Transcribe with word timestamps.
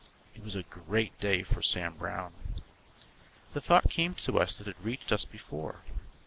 It 0.33 0.43
was 0.43 0.55
a 0.55 0.63
great 0.63 1.19
day 1.19 1.43
for 1.43 1.61
Sam 1.61 1.93
Browne. 1.93 2.33
The 3.53 3.61
thought 3.61 3.91
came 3.91 4.15
to 4.15 4.39
us 4.39 4.57
that 4.57 4.65
has 4.65 4.75
reached 4.83 5.11
us 5.11 5.25
before. 5.25 5.81